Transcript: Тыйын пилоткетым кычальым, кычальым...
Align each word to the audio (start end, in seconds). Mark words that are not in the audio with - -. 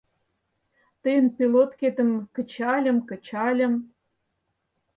Тыйын 1.01 1.27
пилоткетым 1.35 2.09
кычальым, 2.35 2.97
кычальым... 3.09 3.73